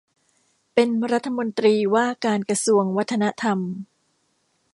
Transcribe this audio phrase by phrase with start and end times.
[0.73, 3.59] เป็นรัฐมนตรีว่าการกระทรวงวัฒนธรรม